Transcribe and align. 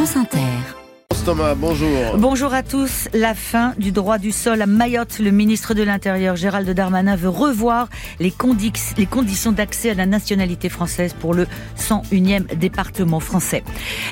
France 0.00 0.16
Inter. 0.16 0.79
Thomas, 1.24 1.54
bonjour. 1.54 2.16
Bonjour 2.16 2.54
à 2.54 2.62
tous. 2.62 3.08
La 3.12 3.34
fin 3.34 3.74
du 3.78 3.92
droit 3.92 4.18
du 4.18 4.32
sol 4.32 4.62
à 4.62 4.66
Mayotte. 4.66 5.18
Le 5.18 5.30
ministre 5.30 5.74
de 5.74 5.82
l'Intérieur, 5.82 6.36
Gérald 6.36 6.68
Darmanin, 6.70 7.16
veut 7.16 7.28
revoir 7.28 7.88
les, 8.18 8.30
conditions 8.30 9.52
d'accès 9.52 9.90
à 9.90 9.94
la 9.94 10.06
nationalité 10.06 10.68
française 10.68 11.14
pour 11.18 11.34
le 11.34 11.46
101e 11.78 12.54
département 12.56 13.20
français. 13.20 13.62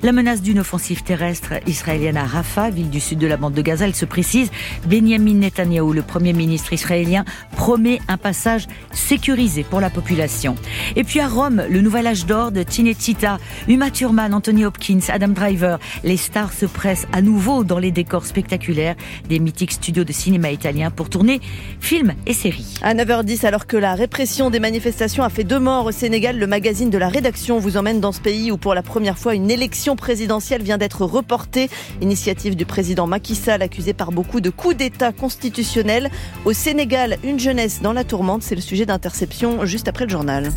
La 0.02 0.12
menace 0.12 0.42
d'une 0.42 0.58
offensive 0.58 1.02
terrestre 1.02 1.54
israélienne 1.66 2.16
à 2.16 2.24
Rafah, 2.24 2.70
ville 2.70 2.90
du 2.90 3.00
sud 3.00 3.18
de 3.18 3.26
la 3.26 3.36
bande 3.36 3.54
de 3.54 3.62
Gaza, 3.62 3.86
elle 3.86 3.94
se 3.94 4.04
précise. 4.04 4.50
Benjamin 4.86 5.34
Netanyahou, 5.34 5.92
le 5.92 6.02
premier 6.02 6.32
ministre 6.32 6.72
israélien, 6.72 7.24
promet 7.56 8.00
un 8.08 8.16
passage 8.16 8.66
sécurisé 8.92 9.62
pour 9.62 9.80
la 9.80 9.90
population. 9.90 10.56
Et 10.96 11.04
puis 11.04 11.20
à 11.20 11.28
Rome, 11.28 11.62
le 11.70 11.80
nouvel 11.80 12.06
âge 12.06 12.26
d'or 12.26 12.52
de 12.52 12.62
Tinechita, 12.62 13.38
Uma 13.66 13.90
Thurman, 13.90 14.34
Anthony 14.34 14.64
Hopkins, 14.64 15.08
Adam 15.08 15.28
Driver. 15.28 15.78
Les 16.04 16.16
stars 16.16 16.52
se 16.52 16.66
à 17.12 17.22
nouveau 17.22 17.64
dans 17.64 17.78
les 17.78 17.90
décors 17.90 18.26
spectaculaires 18.26 18.96
des 19.28 19.38
mythiques 19.38 19.72
studios 19.72 20.04
de 20.04 20.12
cinéma 20.12 20.50
italien 20.50 20.90
pour 20.90 21.10
tourner 21.10 21.40
films 21.80 22.14
et 22.26 22.32
séries. 22.32 22.74
À 22.82 22.94
9h10, 22.94 23.46
alors 23.46 23.66
que 23.66 23.76
la 23.76 23.94
répression 23.94 24.50
des 24.50 24.60
manifestations 24.60 25.22
a 25.24 25.28
fait 25.28 25.44
deux 25.44 25.58
morts 25.58 25.86
au 25.86 25.92
Sénégal, 25.92 26.38
le 26.38 26.46
magazine 26.46 26.90
de 26.90 26.98
la 26.98 27.08
rédaction 27.08 27.58
vous 27.58 27.76
emmène 27.76 28.00
dans 28.00 28.12
ce 28.12 28.20
pays 28.20 28.50
où 28.50 28.56
pour 28.56 28.74
la 28.74 28.82
première 28.82 29.18
fois 29.18 29.34
une 29.34 29.50
élection 29.50 29.96
présidentielle 29.96 30.62
vient 30.62 30.78
d'être 30.78 31.04
reportée. 31.04 31.68
Initiative 32.00 32.56
du 32.56 32.66
président 32.66 33.06
Macky 33.06 33.34
Sall 33.34 33.62
accusé 33.62 33.92
par 33.92 34.12
beaucoup 34.12 34.40
de 34.40 34.50
coup 34.50 34.74
d'État 34.74 35.12
constitutionnel. 35.12 36.10
Au 36.44 36.52
Sénégal, 36.52 37.18
une 37.24 37.38
jeunesse 37.38 37.80
dans 37.82 37.92
la 37.92 38.04
tourmente, 38.04 38.42
c'est 38.42 38.54
le 38.54 38.60
sujet 38.60 38.86
d'interception 38.86 39.64
juste 39.64 39.88
après 39.88 40.04
le 40.04 40.10
journal. 40.10 40.52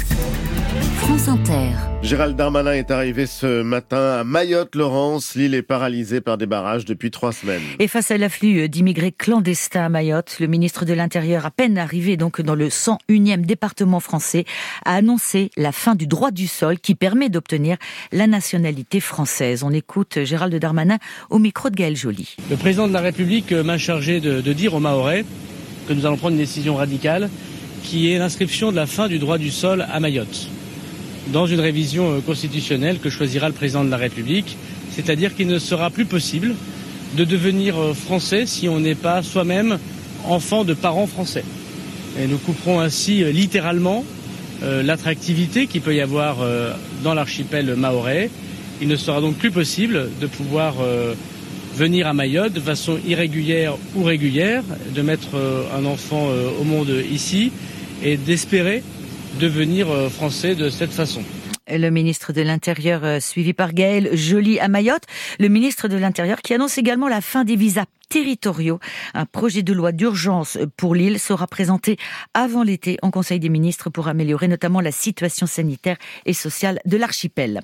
France 0.81 1.27
Inter. 1.27 1.69
Gérald 2.01 2.35
Darmanin 2.35 2.73
est 2.73 2.91
arrivé 2.91 3.25
ce 3.25 3.61
matin 3.61 4.19
à 4.19 4.23
Mayotte, 4.23 4.75
Laurence. 4.75 5.35
L'île 5.35 5.53
est 5.53 5.61
paralysée 5.61 6.21
par 6.21 6.37
des 6.37 6.45
barrages 6.45 6.85
depuis 6.85 7.11
trois 7.11 7.31
semaines. 7.31 7.61
Et 7.79 7.87
face 7.87 8.11
à 8.11 8.17
l'afflux 8.17 8.67
d'immigrés 8.69 9.11
clandestins 9.11 9.85
à 9.85 9.89
Mayotte, 9.89 10.37
le 10.39 10.47
ministre 10.47 10.85
de 10.85 10.93
l'Intérieur, 10.93 11.45
à 11.45 11.51
peine 11.51 11.77
arrivé 11.77 12.17
donc 12.17 12.41
dans 12.41 12.55
le 12.55 12.69
101e 12.69 13.41
département 13.41 13.99
français, 13.99 14.45
a 14.85 14.95
annoncé 14.95 15.51
la 15.57 15.71
fin 15.71 15.95
du 15.95 16.07
droit 16.07 16.31
du 16.31 16.47
sol 16.47 16.79
qui 16.79 16.95
permet 16.95 17.29
d'obtenir 17.29 17.77
la 18.11 18.27
nationalité 18.27 18.99
française. 18.99 19.63
On 19.63 19.71
écoute 19.71 20.23
Gérald 20.23 20.55
Darmanin 20.55 20.97
au 21.29 21.39
micro 21.39 21.69
de 21.69 21.75
Gaël 21.75 21.95
Joly. 21.95 22.35
Le 22.49 22.57
président 22.57 22.87
de 22.87 22.93
la 22.93 23.01
République 23.01 23.51
m'a 23.51 23.77
chargé 23.77 24.19
de, 24.19 24.41
de 24.41 24.53
dire 24.53 24.73
aux 24.73 24.79
Mahorais 24.79 25.25
que 25.87 25.93
nous 25.93 26.05
allons 26.05 26.17
prendre 26.17 26.33
une 26.33 26.41
décision 26.41 26.75
radicale 26.75 27.29
qui 27.83 28.11
est 28.11 28.17
l'inscription 28.17 28.71
de 28.71 28.75
la 28.75 28.85
fin 28.85 29.07
du 29.07 29.19
droit 29.19 29.37
du 29.37 29.51
sol 29.51 29.85
à 29.91 29.99
Mayotte 29.99 30.49
dans 31.27 31.45
une 31.47 31.59
révision 31.59 32.11
euh, 32.11 32.19
constitutionnelle 32.19 32.99
que 32.99 33.09
choisira 33.09 33.47
le 33.47 33.53
président 33.53 33.83
de 33.83 33.89
la 33.89 33.97
République, 33.97 34.57
c'est-à-dire 34.91 35.35
qu'il 35.35 35.47
ne 35.47 35.59
sera 35.59 35.89
plus 35.89 36.05
possible 36.05 36.55
de 37.15 37.23
devenir 37.23 37.77
euh, 37.79 37.93
français 37.93 38.45
si 38.45 38.67
on 38.67 38.79
n'est 38.79 38.95
pas 38.95 39.21
soi-même 39.21 39.77
enfant 40.25 40.63
de 40.63 40.73
parents 40.73 41.07
français. 41.07 41.43
Et 42.19 42.27
nous 42.27 42.37
couperons 42.37 42.79
ainsi 42.79 43.23
euh, 43.23 43.31
littéralement 43.31 44.03
l'attractivité 44.83 45.65
qu'il 45.65 45.81
peut 45.81 45.95
y 45.95 46.01
avoir 46.01 46.37
dans 47.03 47.15
l'archipel 47.15 47.73
maorais. 47.75 48.29
Il 48.79 48.89
ne 48.89 48.95
sera 48.95 49.19
donc 49.19 49.37
plus 49.37 49.49
possible 49.49 50.11
de 50.21 50.27
pouvoir 50.27 50.75
venir 51.75 52.05
à 52.05 52.13
Mayotte 52.13 52.53
de 52.53 52.59
façon 52.59 52.99
irrégulière 53.07 53.73
ou 53.95 54.03
régulière, 54.03 54.61
de 54.93 55.01
mettre 55.01 55.29
un 55.75 55.83
enfant 55.83 56.29
au 56.59 56.63
monde 56.63 56.93
ici 57.11 57.51
et 58.03 58.17
d'espérer 58.17 58.83
devenir 59.39 59.89
euh, 59.89 60.09
français 60.09 60.55
de 60.55 60.69
cette 60.69 60.91
façon. 60.91 61.23
Le 61.67 61.89
ministre 61.89 62.33
de 62.33 62.41
l'Intérieur, 62.41 63.03
euh, 63.03 63.19
suivi 63.19 63.53
par 63.53 63.73
Gaël 63.73 64.09
Joly 64.13 64.59
à 64.59 64.67
Mayotte, 64.67 65.03
le 65.39 65.47
ministre 65.47 65.87
de 65.87 65.95
l'Intérieur 65.95 66.41
qui 66.41 66.53
annonce 66.53 66.77
également 66.77 67.07
la 67.07 67.21
fin 67.21 67.43
des 67.43 67.55
visas 67.55 67.85
territoriaux. 68.11 68.79
Un 69.13 69.25
projet 69.25 69.63
de 69.63 69.71
loi 69.71 69.93
d'urgence 69.93 70.57
pour 70.75 70.95
l'île 70.95 71.17
sera 71.17 71.47
présenté 71.47 71.97
avant 72.33 72.61
l'été 72.61 72.97
en 73.01 73.09
Conseil 73.09 73.39
des 73.39 73.47
ministres 73.47 73.89
pour 73.89 74.09
améliorer 74.09 74.49
notamment 74.49 74.81
la 74.81 74.91
situation 74.91 75.47
sanitaire 75.47 75.97
et 76.25 76.33
sociale 76.33 76.79
de 76.85 76.97
l'archipel. 76.97 77.61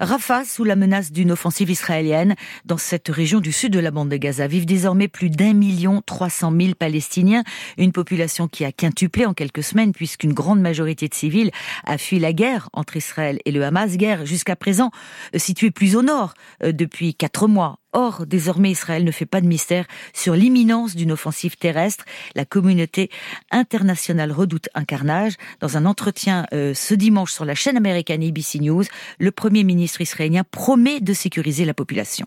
Rafah, 0.00 0.46
sous 0.46 0.64
la 0.64 0.76
menace 0.76 1.12
d'une 1.12 1.30
offensive 1.30 1.68
israélienne, 1.68 2.36
dans 2.64 2.78
cette 2.78 3.08
région 3.08 3.40
du 3.40 3.52
sud 3.52 3.72
de 3.74 3.78
la 3.78 3.90
bande 3.90 4.08
de 4.08 4.16
Gaza, 4.16 4.46
vivent 4.46 4.64
désormais 4.64 5.08
plus 5.08 5.28
d'un 5.28 5.52
million 5.52 6.02
trois 6.06 6.30
cent 6.30 6.50
mille 6.50 6.74
Palestiniens, 6.74 7.44
une 7.76 7.92
population 7.92 8.48
qui 8.48 8.64
a 8.64 8.72
quintuplé 8.72 9.26
en 9.26 9.34
quelques 9.34 9.62
semaines 9.62 9.92
puisqu'une 9.92 10.32
grande 10.32 10.60
majorité 10.60 11.06
de 11.06 11.14
civils 11.14 11.50
a 11.84 11.98
fui 11.98 12.18
la 12.18 12.32
guerre 12.32 12.70
entre 12.72 12.96
Israël 12.96 13.40
et 13.44 13.52
le 13.52 13.62
Hamas, 13.62 13.98
guerre 13.98 14.24
jusqu'à 14.24 14.56
présent 14.56 14.90
située 15.36 15.70
plus 15.70 15.96
au 15.96 16.02
nord 16.02 16.32
euh, 16.62 16.72
depuis 16.72 17.14
quatre 17.14 17.46
mois 17.46 17.78
Or, 17.98 18.26
désormais, 18.26 18.72
Israël 18.72 19.04
ne 19.04 19.10
fait 19.10 19.24
pas 19.24 19.40
de 19.40 19.46
mystère 19.46 19.86
sur 20.12 20.34
l'imminence 20.34 20.96
d'une 20.96 21.12
offensive 21.12 21.56
terrestre. 21.56 22.04
La 22.34 22.44
communauté 22.44 23.08
internationale 23.50 24.32
redoute 24.32 24.68
un 24.74 24.84
carnage. 24.84 25.32
Dans 25.60 25.78
un 25.78 25.86
entretien 25.86 26.44
euh, 26.52 26.74
ce 26.74 26.92
dimanche 26.92 27.32
sur 27.32 27.46
la 27.46 27.54
chaîne 27.54 27.78
américaine 27.78 28.22
ABC 28.22 28.58
News, 28.58 28.82
le 29.18 29.30
Premier 29.30 29.64
ministre 29.64 30.02
israélien 30.02 30.42
promet 30.44 31.00
de 31.00 31.14
sécuriser 31.14 31.64
la 31.64 31.72
population. 31.72 32.26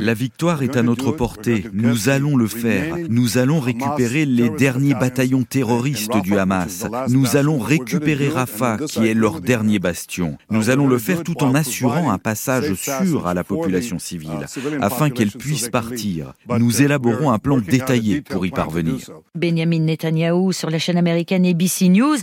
La 0.00 0.14
victoire 0.14 0.62
est 0.62 0.78
à 0.78 0.82
notre 0.82 1.12
portée. 1.12 1.66
Nous 1.74 2.08
allons 2.08 2.34
le 2.34 2.46
faire. 2.46 2.96
Nous 3.10 3.36
allons 3.36 3.60
récupérer 3.60 4.24
les 4.24 4.48
derniers 4.48 4.94
bataillons 4.94 5.42
terroristes 5.44 6.16
du 6.22 6.38
Hamas. 6.38 6.86
Nous 7.08 7.36
allons 7.36 7.58
récupérer 7.58 8.30
Rafah, 8.30 8.78
qui 8.88 9.08
est 9.08 9.14
leur 9.14 9.42
dernier 9.42 9.78
bastion. 9.78 10.38
Nous 10.48 10.70
allons 10.70 10.86
le 10.86 10.96
faire 10.96 11.22
tout 11.22 11.44
en 11.44 11.54
assurant 11.54 12.10
un 12.10 12.18
passage 12.18 12.72
sûr 12.72 13.26
à 13.26 13.34
la 13.34 13.44
population 13.44 13.98
civile 13.98 14.46
afin 14.80 15.10
qu'elle 15.10 15.30
puisse 15.30 15.68
partir. 15.68 16.32
Nous 16.48 16.82
élaborons 16.82 17.30
un 17.30 17.38
plan 17.38 17.58
détaillé 17.58 18.20
pour 18.20 18.46
y 18.46 18.50
parvenir. 18.50 19.10
Benjamin 19.34 19.80
Netanyahou 19.80 20.52
sur 20.52 20.70
la 20.70 20.78
chaîne 20.78 20.96
américaine 20.96 21.46
ABC 21.46 21.88
News. 21.88 22.16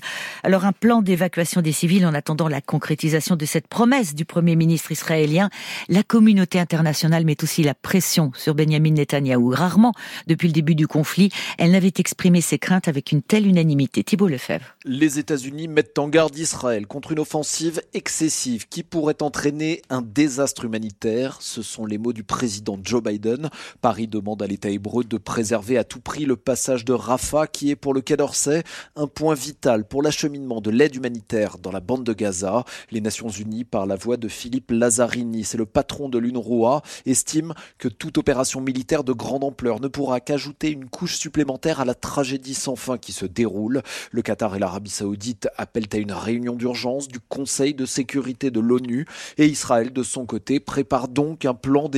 Alors 0.44 0.66
un 0.66 0.72
plan 0.72 1.02
d'évacuation 1.02 1.62
des 1.62 1.72
civils 1.72 2.06
en 2.06 2.14
attendant 2.14 2.48
la 2.48 2.62
concrétisation 2.62 3.36
de 3.36 3.46
cette 3.46 3.68
promesse 3.68 4.16
du 4.16 4.26
Premier 4.26 4.56
ministre 4.56 4.92
israélien. 4.92 5.50
La 5.90 6.04
communauté 6.04 6.60
internationale 6.60 7.26
met 7.26 7.44
aussi 7.44 7.64
la 7.64 7.74
pression 7.74 8.32
sur 8.36 8.56
Benjamin 8.56 8.92
Netanyahou. 8.92 9.50
Rarement, 9.50 9.94
depuis 10.28 10.48
le 10.48 10.54
début 10.54 10.76
du 10.76 10.88
conflit, 10.88 11.30
elle 11.58 11.72
n'avait 11.72 11.94
exprimé 11.98 12.42
ses 12.42 12.60
craintes 12.60 12.88
avec 12.88 13.12
une 13.12 13.22
telle 13.22 13.48
unanimité. 13.48 14.04
Thibault 14.04 14.28
Lefebvre. 14.28 14.76
Les 14.86 15.20
États-Unis 15.20 15.68
mettent 15.68 16.00
en 16.00 16.08
garde 16.08 16.38
Israël 16.38 16.88
contre 16.88 17.12
une 17.12 17.20
offensive 17.20 17.82
excessive 17.94 18.68
qui 18.68 18.84
pourrait 18.84 19.22
entraîner 19.22 19.82
un 19.90 20.02
désastre 20.02 20.66
humanitaire. 20.66 21.38
Ce 21.42 21.62
sont 21.62 21.86
les 21.86 21.98
mots 21.98 22.11
du 22.14 22.24
président 22.24 22.80
Joe 22.84 23.02
Biden. 23.04 23.50
Paris 23.82 24.08
demande 24.08 24.42
à 24.42 24.48
l'État 24.48 24.70
hébreu 24.70 25.04
de 25.04 25.18
préserver 25.18 25.78
à 25.78 25.84
tout 25.84 26.00
prix 26.00 26.26
le 26.26 26.36
passage 26.36 26.86
de 26.86 26.94
Rafah, 26.94 27.48
qui 27.48 27.70
est 27.70 27.76
pour 27.76 27.94
le 27.94 28.02
Quai 28.02 28.18
d'Orsay 28.18 28.64
un 28.96 29.08
point 29.08 29.34
vital 29.34 29.88
pour 29.88 30.02
l'acheminement 30.02 30.62
de 30.62 30.70
l'aide 30.70 30.96
humanitaire 30.96 31.58
dans 31.58 31.72
la 31.72 31.80
bande 31.80 32.04
de 32.04 32.14
Gaza. 32.14 32.64
Les 32.92 33.02
Nations 33.02 33.30
Unies, 33.30 33.64
par 33.64 33.86
la 33.86 33.96
voix 33.96 34.18
de 34.18 34.28
Philippe 34.28 34.72
Lazzarini, 34.72 35.44
c'est 35.44 35.58
le 35.58 35.66
patron 35.66 36.10
de 36.10 36.18
l'UNRWA, 36.18 36.82
estiment 37.06 37.54
que 37.78 37.88
toute 37.88 38.18
opération 38.18 38.62
militaire 38.62 39.04
de 39.04 39.14
grande 39.14 39.44
ampleur 39.44 39.80
ne 39.80 39.88
pourra 39.88 40.20
qu'ajouter 40.20 40.72
une 40.72 40.90
couche 40.90 41.18
supplémentaire 41.18 41.80
à 41.80 41.86
la 41.86 41.96
tragédie 41.96 42.54
sans 42.54 42.76
fin 42.76 42.98
qui 42.98 43.12
se 43.12 43.26
déroule. 43.26 43.82
Le 44.12 44.22
Qatar 44.22 44.56
et 44.56 44.60
l'Arabie 44.60 44.90
saoudite 44.90 45.48
appellent 45.58 45.88
à 45.94 45.98
une 45.98 46.12
réunion 46.12 46.56
d'urgence 46.56 47.08
du 47.08 47.20
Conseil 47.20 47.74
de 47.74 47.86
sécurité 47.86 48.52
de 48.52 48.60
l'ONU 48.60 49.06
et 49.38 49.46
Israël, 49.46 49.94
de 49.94 50.04
son 50.04 50.26
côté, 50.26 50.60
prépare 50.60 51.08
donc 51.08 51.46
un 51.46 51.54
plan 51.54 51.90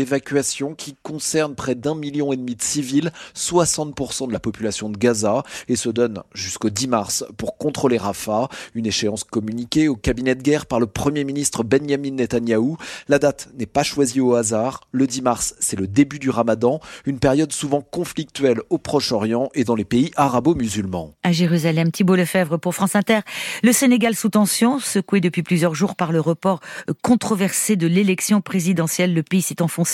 qui 0.78 0.96
concerne 1.02 1.56
près 1.56 1.76
d'un 1.76 1.96
million 1.96 2.34
et 2.34 2.38
demi 2.38 2.56
de 2.56 2.62
civils, 2.62 3.12
60% 3.36 4.28
de 4.28 4.34
la 4.34 4.40
population 4.40 4.90
de 4.90 4.98
Gaza, 4.98 5.44
et 5.68 5.76
se 5.76 5.90
donne 5.90 6.24
jusqu'au 6.34 6.70
10 6.70 6.88
mars 6.88 7.26
pour 7.38 7.58
contrôler 7.58 7.98
Rafah, 7.98 8.50
une 8.76 8.86
échéance 8.86 9.24
communiquée 9.24 9.88
au 9.88 9.96
cabinet 9.96 10.36
de 10.36 10.42
guerre 10.42 10.66
par 10.66 10.80
le 10.80 10.88
Premier 10.88 11.24
ministre 11.24 11.64
Benjamin 11.64 12.12
Netanyahou. 12.12 12.78
La 13.08 13.20
date 13.20 13.50
n'est 13.58 13.66
pas 13.66 13.84
choisie 13.84 14.20
au 14.20 14.36
hasard. 14.36 14.82
Le 14.92 15.08
10 15.08 15.22
mars, 15.22 15.56
c'est 15.60 15.80
le 15.80 15.88
début 15.88 16.20
du 16.20 16.30
ramadan, 16.30 16.80
une 17.06 17.20
période 17.20 17.52
souvent 17.52 17.82
conflictuelle 17.82 18.62
au 18.70 18.78
Proche-Orient 18.78 19.50
et 19.54 19.64
dans 19.64 19.76
les 19.76 19.86
pays 19.86 20.12
arabo-musulmans. 20.16 21.14
À 21.24 21.32
Jérusalem, 21.32 21.92
Thibault 21.92 22.16
Lefebvre 22.16 22.58
pour 22.58 22.76
France 22.76 22.96
Inter. 22.96 23.20
Le 23.64 23.72
Sénégal 23.72 24.16
sous 24.16 24.30
tension, 24.30 24.80
secoué 24.80 25.22
depuis 25.22 25.44
plusieurs 25.44 25.76
jours 25.76 25.96
par 25.96 26.12
le 26.12 26.20
report 26.20 26.60
controversé 27.02 27.76
de 27.76 27.88
l'élection 27.88 28.42
présidentielle. 28.42 29.14
Le 29.14 29.24
pays 29.24 29.42
s'est 29.42 29.62
enfoncé 29.62 29.93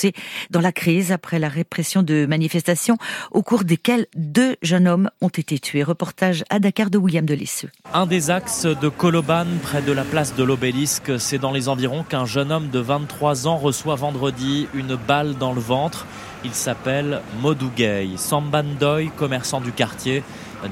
dans 0.50 0.62
la 0.62 0.72
crise 0.72 1.12
après 1.12 1.40
la 1.40 1.50
répression 1.50 2.04
de 2.04 2.26
manifestations 2.26 2.98
au 3.32 3.44
cours 3.44 3.64
desquelles 3.64 4.08
deux 4.16 4.56
jeunes 4.62 4.88
hommes 4.88 5.10
ont 5.22 5.30
été 5.30 5.60
tués. 5.60 5.84
Reportage 5.84 6.44
à 6.50 6.60
Dakar 6.60 6.90
de 6.90 6.98
William 6.98 7.26
Delesseux. 7.26 7.70
Un 7.94 8.06
des 8.06 8.30
axes 8.30 8.66
de 8.66 8.90
Koloban, 8.90 9.46
près 9.62 9.82
de 9.82 9.92
la 9.92 10.04
place 10.04 10.36
de 10.36 10.44
l'obélisque, 10.44 11.20
c'est 11.20 11.38
dans 11.38 11.52
les 11.52 11.70
environs 11.70 12.04
qu'un 12.04 12.26
jeune 12.26 12.52
homme 12.52 12.70
de 12.70 12.80
23 12.80 13.48
ans 13.48 13.58
reçoit 13.58 13.96
vendredi 13.96 14.68
une 14.74 14.96
balle 14.96 15.36
dans 15.36 15.54
le 15.54 15.62
ventre. 15.62 16.06
Il 16.46 16.54
s'appelle 16.54 17.22
Modou 17.42 17.70
Gay. 17.76 18.10
Sambandoy, 18.16 19.12
commerçant 19.18 19.60
du 19.60 19.72
quartier, 19.72 20.24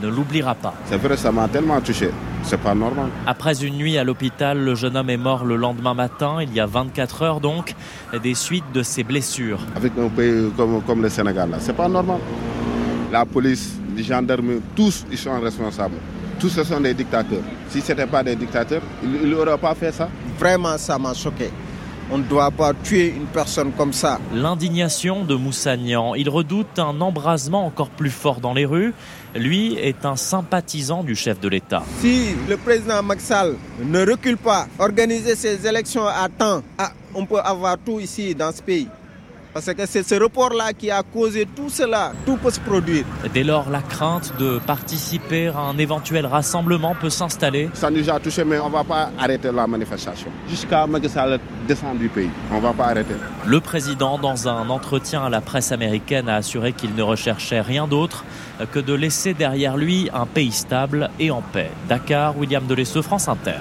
ne 0.02 0.08
l'oubliera 0.08 0.56
pas. 0.56 0.74
C'est 0.86 0.98
vrai, 0.98 1.18
ça 1.18 1.32
m'a 1.32 1.48
tellement 1.48 1.80
touché. 1.82 2.10
C'est 2.44 2.60
pas 2.60 2.76
normal. 2.76 3.08
Après 3.26 3.64
une 3.64 3.76
nuit 3.76 3.98
à 3.98 4.04
l'hôpital, 4.04 4.58
le 4.60 4.76
jeune 4.76 4.96
homme 4.98 5.10
est 5.10 5.18
mort 5.18 5.46
le 5.46 5.56
lendemain 5.56 5.94
matin, 5.94 6.38
il 6.42 6.54
y 6.54 6.60
a 6.60 6.66
24 6.66 7.22
heures 7.22 7.40
donc, 7.40 7.74
des 8.22 8.36
suites 8.36 8.72
de 8.74 8.84
ses 8.84 9.04
blessures. 9.04 9.60
Avec 9.76 9.94
un 9.98 10.10
pays 10.10 10.52
comme, 10.56 10.82
comme 10.84 11.02
le 11.02 11.10
Sénégal, 11.10 11.50
là, 11.50 11.58
c'est 11.60 11.76
pas 11.76 11.88
normal. 11.88 12.20
La 13.12 13.26
police, 13.26 13.78
les 13.96 14.04
gendarmes, 14.04 14.60
tous, 14.76 15.06
ils 15.12 15.18
sont 15.18 15.40
responsables. 15.40 15.96
Tous 16.40 16.50
ce 16.50 16.64
sont 16.64 16.80
des 16.80 16.94
dictateurs. 16.94 17.42
Si 17.70 17.82
ce 17.82 17.92
n'étaient 17.94 18.06
pas 18.06 18.22
des 18.24 18.36
dictateurs, 18.36 18.82
ils 19.04 19.30
n'auraient 19.30 19.58
pas 19.58 19.74
fait 19.74 19.92
ça. 19.92 20.08
Vraiment, 20.38 20.78
ça 20.78 20.98
m'a 21.00 21.14
choqué. 21.14 21.50
On 22.10 22.20
ne 22.20 22.24
doit 22.24 22.52
pas 22.52 22.74
tuer 22.74 23.10
une 23.10 23.26
personne 23.26 23.72
comme 23.74 23.92
ça. 23.92 24.20
L'indignation 24.34 25.26
de 25.26 25.36
Moussagnan. 25.36 26.16
Il 26.16 26.30
redoute 26.30 26.80
un 26.80 27.02
embrasement 27.02 27.66
encore 27.66 27.90
plus 27.90 28.10
fort 28.10 28.40
dans 28.40 28.54
les 28.54 28.66
rues. 28.66 28.94
Lui 29.36 29.76
est 29.76 30.06
un 30.06 30.16
sympathisant 30.16 31.04
du 31.04 31.16
chef 31.16 31.40
de 31.42 31.50
l'État. 31.50 31.84
Si 32.00 32.30
le 32.48 32.56
président 32.56 33.04
Maxal 33.04 33.56
ne 33.84 34.06
recule 34.10 34.38
pas, 34.38 34.68
organiser 34.80 35.36
ses 35.36 35.68
élections 35.68 36.08
à 36.08 36.30
temps, 36.30 36.64
ah, 36.78 36.92
on 37.14 37.26
peut 37.26 37.40
avoir 37.40 37.78
tout 37.78 38.00
ici 38.00 38.34
dans 38.34 38.52
ce 38.54 38.62
pays. 38.62 38.88
Parce 39.58 39.74
que 39.74 39.88
c'est 39.88 40.08
ce 40.08 40.14
report-là 40.14 40.72
qui 40.72 40.92
a 40.92 41.02
causé 41.02 41.48
tout 41.48 41.68
cela. 41.68 42.14
Tout 42.28 42.38
peut 42.38 42.52
se 42.52 42.60
produire. 42.60 43.06
Dès 43.34 43.44
lors, 43.44 43.72
la 43.72 43.82
crainte 43.82 44.32
de 44.38 44.60
participer 44.60 45.48
à 45.48 45.62
un 45.62 45.80
éventuel 45.80 46.28
rassemblement 46.28 46.94
peut 46.94 47.10
s'installer. 47.10 47.68
Ça 47.74 47.90
nous 47.90 48.08
a 48.08 48.20
touché, 48.20 48.44
mais 48.44 48.60
on 48.60 48.68
ne 48.68 48.74
va 48.74 48.84
pas 48.84 49.10
arrêter 49.18 49.52
la 49.52 49.66
manifestation. 49.66 50.30
Jusqu'à 50.48 50.86
ce 50.86 51.00
que 51.00 51.40
descende 51.68 51.98
du 51.98 52.08
pays. 52.08 52.30
On 52.52 52.58
ne 52.58 52.62
va 52.62 52.74
pas 52.74 52.86
arrêter. 52.90 53.16
Le 53.48 53.60
président, 53.60 54.20
dans 54.20 54.48
un 54.48 54.70
entretien 54.70 55.24
à 55.24 55.30
la 55.32 55.42
presse 55.42 55.72
américaine, 55.72 56.30
a 56.30 56.36
assuré 56.36 56.74
qu'il 56.74 56.94
ne 56.94 57.02
recherchait 57.02 57.62
rien 57.62 57.88
d'autre 57.88 58.26
que 58.72 58.78
de 58.78 58.94
laisser 58.94 59.34
derrière 59.34 59.76
lui 59.76 60.08
un 60.14 60.28
pays 60.28 60.52
stable 60.52 61.10
et 61.20 61.32
en 61.32 61.42
paix. 61.42 61.72
Dakar, 61.90 62.38
William 62.38 62.68
Delesseux, 62.68 63.02
France 63.02 63.28
Inter. 63.28 63.58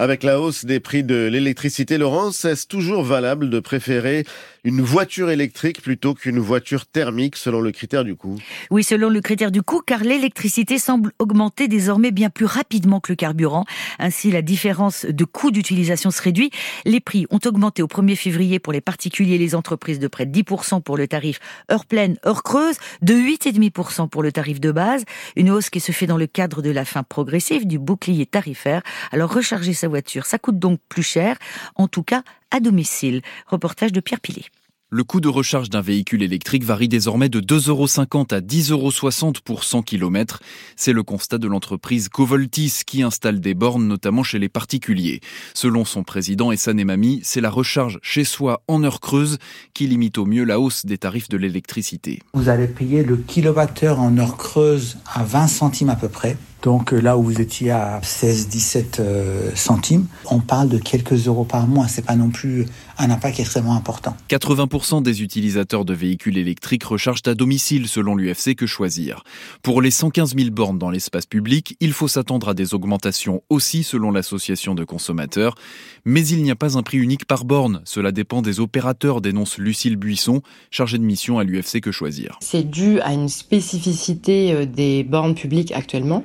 Avec 0.00 0.22
la 0.22 0.40
hausse 0.40 0.64
des 0.64 0.80
prix 0.80 1.04
de 1.04 1.26
l'électricité, 1.26 1.98
Laurence, 1.98 2.46
est-ce 2.46 2.66
toujours 2.66 3.04
valable 3.04 3.50
de 3.50 3.60
préférer 3.60 4.24
une 4.64 4.80
voiture 4.80 5.30
électrique 5.30 5.82
plutôt 5.82 6.14
qu'une 6.14 6.38
voiture 6.38 6.86
thermique 6.86 7.36
selon 7.36 7.60
le 7.60 7.72
critère 7.72 8.04
du 8.04 8.14
coût 8.14 8.36
Oui, 8.70 8.84
selon 8.84 9.08
le 9.08 9.20
critère 9.20 9.50
du 9.50 9.62
coût, 9.62 9.80
car 9.84 10.00
l'électricité 10.00 10.78
semble 10.78 11.12
augmenter 11.18 11.68
désormais 11.68 12.10
bien 12.10 12.30
plus 12.30 12.44
rapidement 12.44 13.00
que 13.00 13.12
le 13.12 13.16
carburant. 13.16 13.64
Ainsi, 13.98 14.30
la 14.30 14.42
différence 14.42 15.06
de 15.06 15.24
coût 15.24 15.50
d'utilisation 15.50 16.10
se 16.10 16.20
réduit. 16.22 16.50
Les 16.84 17.00
prix 17.00 17.26
ont 17.30 17.40
augmenté 17.44 17.82
au 17.82 17.86
1er 17.86 18.16
février 18.16 18.58
pour 18.58 18.72
les 18.72 18.80
particuliers 18.80 19.34
et 19.34 19.38
les 19.38 19.54
entreprises 19.54 19.98
de 19.98 20.08
près 20.08 20.26
de 20.26 20.38
10% 20.38 20.82
pour 20.82 20.96
le 20.96 21.08
tarif 21.08 21.40
heure 21.70 21.86
pleine, 21.86 22.16
heure 22.26 22.42
creuse, 22.42 22.76
de 23.02 23.14
8,5% 23.14 24.08
pour 24.08 24.22
le 24.22 24.32
tarif 24.32 24.60
de 24.60 24.72
base. 24.72 25.04
Une 25.36 25.50
hausse 25.50 25.70
qui 25.70 25.80
se 25.80 25.92
fait 25.92 26.06
dans 26.06 26.18
le 26.18 26.26
cadre 26.26 26.62
de 26.62 26.70
la 26.70 26.84
fin 26.84 27.02
progressive 27.02 27.66
du 27.66 27.78
bouclier 27.78 28.26
tarifaire. 28.26 28.82
Alors 29.12 29.32
recharger 29.32 29.72
sa 29.72 29.88
voiture, 29.88 30.26
ça 30.26 30.38
coûte 30.38 30.58
donc 30.58 30.80
plus 30.88 31.02
cher, 31.02 31.36
en 31.76 31.88
tout 31.88 32.02
cas 32.02 32.22
à 32.50 32.60
domicile. 32.60 33.22
Reportage 33.46 33.92
de 33.92 34.00
Pierre 34.00 34.20
Pilet. 34.20 34.49
Le 34.92 35.04
coût 35.04 35.20
de 35.20 35.28
recharge 35.28 35.70
d'un 35.70 35.82
véhicule 35.82 36.20
électrique 36.20 36.64
varie 36.64 36.88
désormais 36.88 37.28
de 37.28 37.40
2,50 37.40 37.68
euros 37.70 37.84
à 38.32 38.40
10,60 38.40 38.72
euros 38.72 39.32
pour 39.44 39.62
100 39.62 39.82
km. 39.82 40.40
C'est 40.74 40.92
le 40.92 41.04
constat 41.04 41.38
de 41.38 41.46
l'entreprise 41.46 42.08
Covoltis 42.08 42.80
qui 42.84 43.04
installe 43.04 43.38
des 43.38 43.54
bornes 43.54 43.86
notamment 43.86 44.24
chez 44.24 44.40
les 44.40 44.48
particuliers. 44.48 45.20
Selon 45.54 45.84
son 45.84 46.02
président 46.02 46.50
et 46.50 46.56
sa 46.56 46.74
Mamie, 46.74 47.20
c'est 47.22 47.40
la 47.40 47.50
recharge 47.50 48.00
chez 48.02 48.24
soi 48.24 48.64
en 48.66 48.82
heure 48.82 48.98
creuse 48.98 49.38
qui 49.74 49.86
limite 49.86 50.18
au 50.18 50.26
mieux 50.26 50.42
la 50.42 50.58
hausse 50.58 50.84
des 50.84 50.98
tarifs 50.98 51.28
de 51.28 51.36
l'électricité. 51.36 52.18
Vous 52.34 52.48
allez 52.48 52.66
payer 52.66 53.04
le 53.04 53.16
kilowattheure 53.16 54.00
en 54.00 54.18
heure 54.18 54.36
creuse 54.36 54.98
à 55.14 55.22
20 55.22 55.46
centimes 55.46 55.90
à 55.90 55.96
peu 55.96 56.08
près. 56.08 56.36
Donc 56.62 56.92
euh, 56.92 57.00
là 57.00 57.16
où 57.16 57.22
vous 57.22 57.40
étiez 57.40 57.70
à 57.70 58.00
16-17 58.00 59.00
euh, 59.00 59.50
centimes, 59.54 60.06
on 60.30 60.40
parle 60.40 60.68
de 60.68 60.78
quelques 60.78 61.26
euros 61.26 61.44
par 61.44 61.66
mois. 61.66 61.88
C'est 61.88 62.04
pas 62.04 62.16
non 62.16 62.30
plus 62.30 62.66
un 63.00 63.10
impact 63.10 63.40
extrêmement 63.40 63.74
important. 63.74 64.14
80% 64.28 65.02
des 65.02 65.22
utilisateurs 65.22 65.86
de 65.86 65.94
véhicules 65.94 66.36
électriques 66.36 66.84
rechargent 66.84 67.22
à 67.26 67.34
domicile 67.34 67.88
selon 67.88 68.14
l'UFC 68.14 68.54
Que 68.54 68.66
Choisir. 68.66 69.24
Pour 69.62 69.80
les 69.80 69.90
115 69.90 70.36
000 70.36 70.50
bornes 70.50 70.78
dans 70.78 70.90
l'espace 70.90 71.24
public, 71.24 71.76
il 71.80 71.92
faut 71.92 72.08
s'attendre 72.08 72.50
à 72.50 72.54
des 72.54 72.74
augmentations 72.74 73.42
aussi 73.48 73.84
selon 73.84 74.10
l'association 74.10 74.74
de 74.74 74.84
consommateurs. 74.84 75.54
Mais 76.04 76.26
il 76.26 76.42
n'y 76.42 76.50
a 76.50 76.56
pas 76.56 76.76
un 76.76 76.82
prix 76.82 76.98
unique 76.98 77.24
par 77.24 77.44
borne. 77.44 77.80
Cela 77.84 78.12
dépend 78.12 78.42
des 78.42 78.60
opérateurs, 78.60 79.22
dénonce 79.22 79.56
Lucille 79.56 79.96
Buisson, 79.96 80.42
chargée 80.70 80.98
de 80.98 81.04
mission 81.04 81.38
à 81.38 81.44
l'UFC 81.44 81.80
Que 81.80 81.92
Choisir. 81.92 82.38
C'est 82.40 82.68
dû 82.68 83.00
à 83.00 83.14
une 83.14 83.28
spécificité 83.28 84.52
euh, 84.52 84.66
des 84.66 85.04
bornes 85.04 85.34
publiques 85.34 85.72
actuellement 85.72 86.24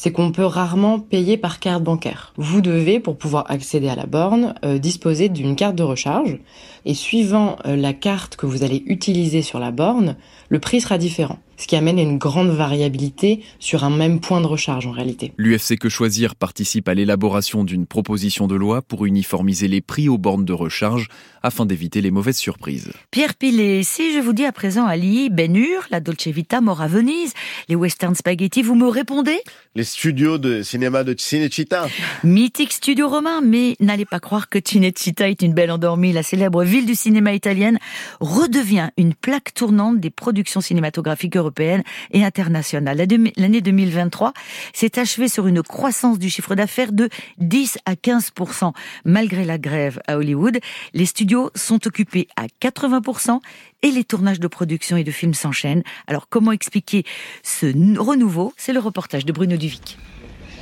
c'est 0.00 0.12
qu'on 0.12 0.32
peut 0.32 0.46
rarement 0.46 0.98
payer 0.98 1.36
par 1.36 1.60
carte 1.60 1.82
bancaire. 1.82 2.32
Vous 2.38 2.62
devez, 2.62 3.00
pour 3.00 3.18
pouvoir 3.18 3.44
accéder 3.50 3.90
à 3.90 3.94
la 3.94 4.06
borne, 4.06 4.54
euh, 4.64 4.78
disposer 4.78 5.28
d'une 5.28 5.56
carte 5.56 5.76
de 5.76 5.82
recharge. 5.82 6.38
Et 6.86 6.94
suivant 6.94 7.56
euh, 7.66 7.76
la 7.76 7.92
carte 7.92 8.36
que 8.36 8.46
vous 8.46 8.62
allez 8.62 8.82
utiliser 8.86 9.42
sur 9.42 9.58
la 9.58 9.72
borne, 9.72 10.16
le 10.48 10.58
prix 10.58 10.80
sera 10.80 10.96
différent 10.96 11.38
ce 11.60 11.66
qui 11.66 11.76
amène 11.76 11.98
à 11.98 12.02
une 12.02 12.16
grande 12.16 12.50
variabilité 12.50 13.42
sur 13.58 13.84
un 13.84 13.90
même 13.90 14.20
point 14.20 14.40
de 14.40 14.46
recharge 14.46 14.86
en 14.86 14.92
réalité. 14.92 15.32
L'UFC 15.36 15.76
Que 15.78 15.90
Choisir 15.90 16.34
participe 16.34 16.88
à 16.88 16.94
l'élaboration 16.94 17.64
d'une 17.64 17.86
proposition 17.86 18.46
de 18.46 18.54
loi 18.54 18.80
pour 18.80 19.04
uniformiser 19.04 19.68
les 19.68 19.82
prix 19.82 20.08
aux 20.08 20.16
bornes 20.16 20.46
de 20.46 20.54
recharge 20.54 21.08
afin 21.42 21.66
d'éviter 21.66 22.00
les 22.00 22.10
mauvaises 22.10 22.38
surprises. 22.38 22.90
Pierre 23.10 23.34
Pilet, 23.34 23.82
si 23.82 24.14
je 24.14 24.20
vous 24.20 24.32
dis 24.32 24.46
à 24.46 24.52
présent 24.52 24.86
Ali, 24.86 25.28
Ben 25.28 25.54
Hur, 25.54 25.86
la 25.90 26.00
Dolce 26.00 26.28
Vita, 26.28 26.62
Mort 26.62 26.80
à 26.80 26.88
Venise, 26.88 27.34
les 27.68 27.76
Western 27.76 28.14
Spaghetti, 28.14 28.62
vous 28.62 28.74
me 28.74 28.88
répondez? 28.88 29.38
Les 29.74 29.84
studios 29.84 30.38
de 30.38 30.62
cinéma 30.62 31.04
de 31.04 31.14
Cinecittà. 31.16 31.88
Mythique 32.24 32.72
studio 32.72 33.08
romain, 33.08 33.42
mais 33.42 33.76
n'allez 33.80 34.06
pas 34.06 34.20
croire 34.20 34.48
que 34.48 34.58
Cinecittà 34.64 35.28
est 35.28 35.42
une 35.42 35.52
belle 35.52 35.70
endormie. 35.70 36.12
La 36.12 36.22
célèbre 36.22 36.64
ville 36.64 36.86
du 36.86 36.94
cinéma 36.94 37.34
italienne 37.34 37.78
redevient 38.20 38.90
une 38.96 39.14
plaque 39.14 39.52
tournante 39.52 40.00
des 40.00 40.10
productions 40.10 40.62
cinématographiques 40.62 41.36
européennes 41.36 41.49
européenne 41.50 41.82
et 42.12 42.24
internationale. 42.24 42.96
L'année 43.36 43.60
2023 43.60 44.32
s'est 44.72 44.98
achevée 44.98 45.28
sur 45.28 45.46
une 45.46 45.62
croissance 45.62 46.18
du 46.18 46.30
chiffre 46.30 46.54
d'affaires 46.54 46.92
de 46.92 47.08
10 47.38 47.78
à 47.86 47.94
15% 47.94 48.72
malgré 49.04 49.44
la 49.44 49.58
grève 49.58 50.00
à 50.06 50.16
Hollywood. 50.16 50.58
Les 50.94 51.06
studios 51.06 51.50
sont 51.54 51.86
occupés 51.86 52.28
à 52.36 52.46
80% 52.62 53.40
et 53.82 53.90
les 53.90 54.04
tournages 54.04 54.40
de 54.40 54.48
production 54.48 54.96
et 54.96 55.04
de 55.04 55.10
films 55.10 55.34
s'enchaînent. 55.34 55.82
Alors 56.06 56.28
comment 56.28 56.52
expliquer 56.52 57.04
ce 57.42 57.66
renouveau? 57.98 58.52
C'est 58.56 58.72
le 58.72 58.80
reportage 58.80 59.24
de 59.24 59.32
Bruno 59.32 59.56
Duvic. 59.56 59.98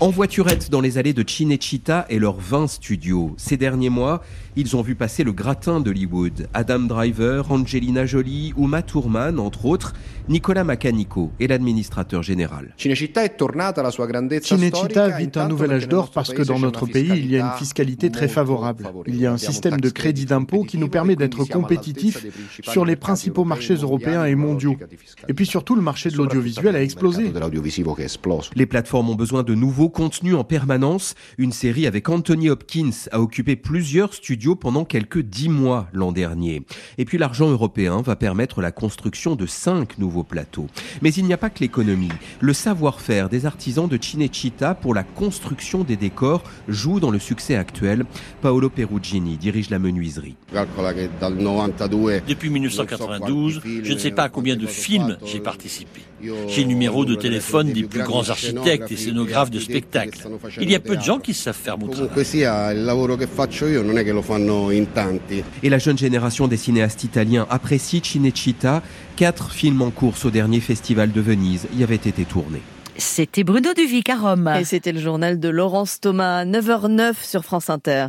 En 0.00 0.11
voiturette 0.11 0.70
dans 0.70 0.81
les 0.81 0.96
allées 0.96 1.12
de 1.12 1.29
Cinecittà 1.29 2.06
et 2.08 2.20
leurs 2.20 2.38
20 2.38 2.69
studios. 2.69 3.34
Ces 3.37 3.56
derniers 3.56 3.88
mois, 3.88 4.23
ils 4.55 4.76
ont 4.76 4.81
vu 4.81 4.94
passer 4.94 5.25
le 5.25 5.32
gratin 5.32 5.81
d'Hollywood. 5.81 6.49
Adam 6.55 6.79
Driver, 6.79 7.50
Angelina 7.50 8.06
Jolie, 8.06 8.55
Uma 8.56 8.82
Thurman, 8.82 9.41
entre 9.41 9.65
autres, 9.65 9.94
Nicolas 10.29 10.63
Macanico 10.63 11.32
est 11.41 11.47
l'administrateur 11.47 12.23
général. 12.23 12.75
Cinecittà 12.77 13.27
vit 15.17 15.31
un 15.37 15.49
nouvel 15.49 15.73
âge 15.73 15.89
d'or 15.89 16.11
parce 16.11 16.35
que 16.35 16.43
dans 16.43 16.58
notre 16.58 16.85
pays, 16.85 17.13
il 17.17 17.31
y 17.31 17.39
a 17.39 17.47
une 17.47 17.58
fiscalité 17.58 18.11
très 18.11 18.29
favorable. 18.29 18.93
Il 19.06 19.17
y 19.17 19.25
a 19.25 19.32
un 19.32 19.39
système 19.39 19.81
de 19.81 19.89
crédit 19.89 20.27
d'impôt 20.27 20.65
qui 20.65 20.77
nous 20.77 20.89
permet 20.89 21.17
d'être 21.17 21.44
compétitifs 21.44 22.27
sur 22.63 22.85
les 22.85 22.97
principaux 22.97 23.44
marchés 23.44 23.77
européens 23.77 24.27
et 24.27 24.35
mondiaux. 24.35 24.77
Et 25.29 25.35
puis 25.35 25.47
surtout, 25.47 25.75
le 25.75 25.81
marché 25.81 26.11
de 26.11 26.17
l'audiovisuel 26.17 26.77
a 26.77 26.82
explosé. 26.82 27.32
Les 28.55 28.67
plateformes 28.67 29.08
ont 29.08 29.15
besoin 29.15 29.43
de 29.43 29.55
nouveaux 29.55 29.89
contenus 29.89 30.35
en 30.35 30.44
permanence. 30.44 31.15
Une 31.39 31.53
série 31.53 31.87
avec 31.87 32.08
Anthony 32.08 32.51
Hopkins 32.51 32.91
a 33.13 33.20
occupé 33.20 33.56
plusieurs 33.56 34.13
studios 34.13 34.56
pendant 34.56 34.85
quelques 34.85 35.20
dix 35.20 35.49
mois 35.49 35.89
l'an 35.94 36.13
dernier. 36.13 36.67
Et 36.99 37.06
puis 37.06 37.17
l'argent 37.17 37.49
européen 37.49 38.03
va 38.03 38.15
permettre 38.15 38.61
la 38.61 38.73
construction 38.73 39.35
de 39.35 39.47
cinq 39.47 39.97
nouveaux 39.97 40.18
plateau. 40.22 40.67
Mais 41.03 41.13
il 41.13 41.25
n'y 41.25 41.32
a 41.32 41.37
pas 41.37 41.51
que 41.51 41.60
l'économie. 41.60 42.08
Le 42.41 42.53
savoir-faire 42.53 43.29
des 43.29 43.46
artisans 43.46 43.89
de 43.89 43.98
Cinecittà 44.01 44.75
pour 44.75 44.94
la 44.94 45.03
construction 45.03 45.84
des 45.84 45.96
décors 45.96 46.43
joue 46.69 47.01
dans 47.01 47.10
le 47.10 47.19
succès 47.19 47.56
actuel. 47.56 48.05
Paolo 48.43 48.70
Perugini 48.70 49.37
dirige 49.37 49.70
la 49.70 49.79
menuiserie. 49.79 50.37
Depuis 52.29 52.51
1992, 52.51 53.60
je 53.65 53.93
ne 53.93 53.98
sais 53.98 54.10
pas 54.10 54.25
à 54.25 54.29
combien 54.29 54.56
de 54.56 54.67
films 54.67 55.17
j'ai 55.25 55.41
participé. 55.41 56.03
J'ai 56.20 56.63
le 56.63 56.69
numéro 56.69 57.05
de 57.05 57.15
téléphone 57.15 57.72
des 57.72 57.84
plus 57.84 58.03
grands 58.03 58.29
architectes 58.29 58.91
et 58.91 58.96
scénographes 58.96 59.51
de 59.51 59.60
spectacles. 59.60 60.19
Il 60.60 60.70
y 60.70 60.75
a 60.75 60.81
peu 60.81 60.96
de 60.96 61.03
gens 61.03 61.19
qui 61.19 61.34
savent 61.34 61.56
faire 61.56 61.79
mon 61.79 61.89
travail. 61.89 62.10
Et 65.63 65.69
la 65.70 65.79
jeune 65.79 65.98
génération 65.98 66.48
des 66.48 66.56
cinéastes 66.56 67.05
italiens 67.05 67.46
apprécie 67.51 68.01
Cinecittà. 68.05 68.82
Quatre 69.17 69.51
films 69.51 69.82
en 69.82 69.91
course 69.91 70.25
au 70.25 70.31
dernier 70.31 70.60
festival 70.60 71.13
de 71.13 71.20
Venise 71.20 71.67
y 71.77 71.82
avaient 71.82 71.96
été 71.96 72.25
tournés. 72.25 72.63
C'était 72.96 73.44
Bruno 73.44 73.75
Duvic 73.75 74.08
à 74.08 74.17
Rome. 74.17 74.53
Et 74.60 74.65
c'était 74.65 74.93
le 74.93 75.01
journal 75.01 75.39
de 75.39 75.48
Laurence 75.48 76.01
Thomas, 76.01 76.44
9h09 76.44 77.15
sur 77.22 77.44
France 77.44 77.70
Inter. 77.70 78.08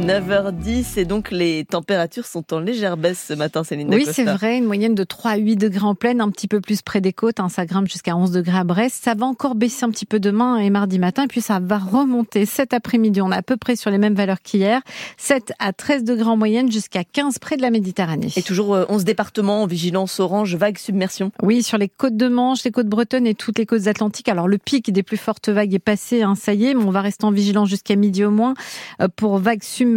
9h10 0.00 0.98
et 0.98 1.04
donc 1.04 1.30
les 1.30 1.64
températures 1.64 2.24
sont 2.24 2.54
en 2.54 2.60
légère 2.60 2.96
baisse 2.96 3.26
ce 3.28 3.34
matin, 3.34 3.62
Céline 3.62 3.94
Oui, 3.94 4.06
c'est 4.10 4.24
vrai, 4.24 4.56
une 4.58 4.64
moyenne 4.64 4.94
de 4.94 5.04
3 5.04 5.32
à 5.32 5.36
8 5.36 5.56
degrés 5.56 5.84
en 5.84 5.94
pleine, 5.94 6.20
un 6.20 6.30
petit 6.30 6.48
peu 6.48 6.60
plus 6.60 6.82
près 6.82 7.00
des 7.00 7.12
côtes, 7.12 7.40
hein, 7.40 7.48
ça 7.48 7.66
grimpe 7.66 7.88
jusqu'à 7.88 8.16
11 8.16 8.32
degrés 8.32 8.58
à 8.58 8.64
Brest. 8.64 9.04
Ça 9.04 9.14
va 9.14 9.26
encore 9.26 9.54
baisser 9.54 9.84
un 9.84 9.90
petit 9.90 10.06
peu 10.06 10.18
demain 10.18 10.56
et 10.58 10.70
mardi 10.70 10.98
matin, 10.98 11.24
et 11.24 11.26
puis 11.28 11.42
ça 11.42 11.60
va 11.60 11.78
remonter 11.78 12.46
cet 12.46 12.72
après-midi. 12.72 13.20
On 13.20 13.30
est 13.30 13.36
à 13.36 13.42
peu 13.42 13.56
près 13.56 13.76
sur 13.76 13.90
les 13.90 13.98
mêmes 13.98 14.14
valeurs 14.14 14.40
qu'hier, 14.42 14.80
7 15.18 15.52
à 15.58 15.72
13 15.72 16.04
degrés 16.04 16.30
en 16.30 16.36
moyenne 16.36 16.72
jusqu'à 16.72 17.04
15 17.04 17.38
près 17.38 17.56
de 17.56 17.62
la 17.62 17.70
Méditerranée. 17.70 18.32
Et 18.36 18.42
toujours 18.42 18.70
11 18.88 19.02
euh, 19.02 19.04
départements 19.04 19.62
en 19.62 19.66
vigilance 19.66 20.20
orange, 20.20 20.56
vague 20.56 20.78
submersion. 20.78 21.32
Oui, 21.42 21.62
sur 21.62 21.76
les 21.76 21.88
côtes 21.88 22.16
de 22.16 22.28
Manche, 22.28 22.64
les 22.64 22.70
côtes 22.72 22.88
bretonnes 22.88 23.26
et 23.26 23.34
toutes 23.34 23.58
les 23.58 23.66
côtes 23.66 23.86
atlantiques. 23.86 24.28
Alors 24.28 24.48
le 24.48 24.58
pic 24.58 24.90
des 24.90 25.02
plus 25.02 25.18
fortes 25.18 25.50
vagues 25.50 25.74
est 25.74 25.78
passé, 25.78 26.22
hein, 26.22 26.34
ça 26.34 26.54
y 26.54 26.66
est, 26.66 26.74
mais 26.74 26.84
on 26.84 26.90
va 26.90 27.02
rester 27.02 27.24
en 27.24 27.30
vigilance 27.30 27.68
jusqu'à 27.68 27.94
midi 27.94 28.24
au 28.24 28.30
moins 28.30 28.54
euh, 29.00 29.08
pour 29.14 29.38
vague 29.38 29.62
submersion. 29.62 29.91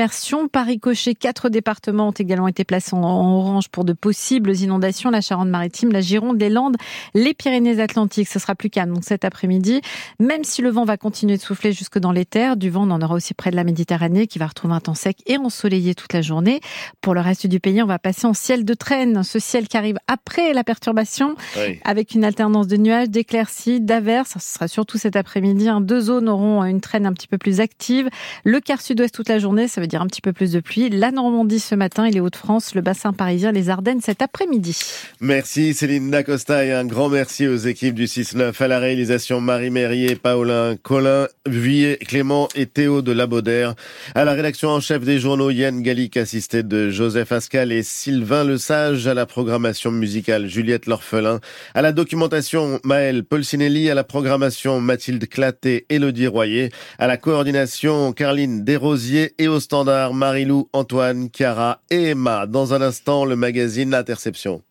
Par 0.51 0.65
ricochet, 0.65 1.15
quatre 1.15 1.49
départements 1.49 2.09
ont 2.09 2.11
également 2.11 2.47
été 2.47 2.63
placés 2.63 2.95
en 2.95 3.01
orange 3.01 3.69
pour 3.69 3.85
de 3.85 3.93
possibles 3.93 4.55
inondations. 4.55 5.09
La 5.09 5.21
Charente-Maritime, 5.21 5.91
la 5.91 6.01
Gironde, 6.01 6.39
les 6.39 6.49
Landes, 6.49 6.75
les 7.13 7.33
Pyrénées-Atlantiques. 7.33 8.27
Ce 8.27 8.39
sera 8.39 8.55
plus 8.55 8.69
calme 8.69 8.93
donc 8.93 9.03
cet 9.03 9.23
après-midi. 9.23 9.81
Même 10.19 10.43
si 10.43 10.61
le 10.61 10.69
vent 10.69 10.83
va 10.83 10.97
continuer 10.97 11.37
de 11.37 11.41
souffler 11.41 11.71
jusque 11.71 11.97
dans 11.97 12.11
les 12.11 12.25
terres, 12.25 12.57
du 12.57 12.69
vent, 12.69 12.87
on 12.87 12.91
en 12.91 13.01
aura 13.01 13.15
aussi 13.15 13.33
près 13.33 13.51
de 13.51 13.55
la 13.55 13.63
Méditerranée 13.63 14.27
qui 14.27 14.37
va 14.37 14.47
retrouver 14.47 14.73
un 14.73 14.79
temps 14.79 14.95
sec 14.95 15.17
et 15.27 15.37
ensoleillé 15.37 15.95
toute 15.95 16.13
la 16.13 16.21
journée. 16.21 16.59
Pour 17.01 17.13
le 17.13 17.21
reste 17.21 17.47
du 17.47 17.59
pays, 17.59 17.81
on 17.81 17.87
va 17.87 17.99
passer 17.99 18.27
en 18.27 18.33
ciel 18.33 18.65
de 18.65 18.73
traîne. 18.73 19.23
Ce 19.23 19.39
ciel 19.39 19.67
qui 19.67 19.77
arrive 19.77 19.97
après 20.07 20.53
la 20.53 20.63
perturbation 20.63 21.35
avec 21.83 22.13
une 22.13 22.25
alternance 22.25 22.67
de 22.67 22.77
nuages, 22.77 23.09
d'éclaircies, 23.09 23.79
d'averses. 23.79 24.33
Ce 24.39 24.53
sera 24.55 24.67
surtout 24.67 24.97
cet 24.97 25.15
après-midi. 25.15 25.69
Hein. 25.69 25.81
Deux 25.81 26.01
zones 26.01 26.27
auront 26.29 26.63
une 26.65 26.81
traîne 26.81 27.05
un 27.05 27.13
petit 27.13 27.27
peu 27.27 27.37
plus 27.37 27.61
active. 27.61 28.09
Le 28.43 28.59
quart 28.59 28.81
sud-ouest 28.81 29.13
toute 29.13 29.29
la 29.29 29.39
journée, 29.39 29.67
ça 29.75 29.81
veut 29.81 29.87
dire 29.87 30.01
un 30.01 30.07
petit 30.07 30.21
peu 30.21 30.31
plus 30.31 30.53
de 30.53 30.61
pluie. 30.61 30.89
La 30.89 31.11
Normandie 31.11 31.59
ce 31.59 31.75
matin 31.75 32.05
et 32.05 32.11
les 32.11 32.21
Hauts-de-France, 32.21 32.75
le 32.75 32.81
bassin 32.81 33.11
parisien, 33.11 33.51
les 33.51 33.69
Ardennes 33.69 33.99
cet 33.99 34.21
après-midi. 34.21 34.77
Merci 35.19 35.73
Céline 35.73 36.09
Dacosta 36.09 36.63
et 36.63 36.71
un 36.71 36.85
grand 36.85 37.09
merci 37.09 37.45
aux 37.45 37.57
équipes 37.57 37.95
du 37.95 38.05
6-9 38.05 38.63
à 38.63 38.69
la 38.69 38.79
réalisation 38.79 39.41
Marie 39.41 39.71
Mérier, 39.71 40.15
Paulin, 40.15 40.77
Colin, 40.81 41.27
Vuillet, 41.45 41.97
Clément 41.97 42.47
et 42.55 42.67
Théo 42.67 43.01
de 43.01 43.11
Labaudaire. 43.11 43.75
À 44.13 44.23
la 44.23 44.31
rédaction 44.31 44.69
en 44.69 44.79
chef 44.79 45.03
des 45.03 45.19
journaux, 45.19 45.49
Yann 45.49 45.81
Gallic 45.81 46.15
assisté 46.15 46.63
de 46.63 46.89
Joseph 46.89 47.33
Ascal 47.33 47.73
et 47.73 47.83
Sylvain 47.83 48.45
Lesage. 48.45 49.07
À 49.07 49.13
la 49.13 49.25
programmation 49.25 49.91
musicale, 49.91 50.47
Juliette 50.47 50.85
L'Orphelin. 50.85 51.41
À 51.73 51.81
la 51.81 51.91
documentation, 51.91 52.79
Maël 52.85 53.25
Polsinelli. 53.25 53.89
À 53.89 53.93
la 53.93 54.05
programmation, 54.05 54.79
Mathilde 54.79 55.27
Claté, 55.27 55.85
Élodie 55.89 56.27
Royer. 56.27 56.69
À 56.97 57.07
la 57.07 57.17
coordination, 57.17 58.13
Carline 58.13 58.63
Desrosiers 58.63 59.33
et 59.37 59.49
au 59.49 59.59
standard, 59.65 60.13
Marilou, 60.13 60.69
Antoine, 60.73 61.29
Chiara 61.29 61.81
et 61.89 62.11
Emma. 62.11 62.45
Dans 62.45 62.73
un 62.73 62.81
instant, 62.81 63.25
le 63.25 63.35
magazine 63.35 63.93
Interception. 63.93 64.61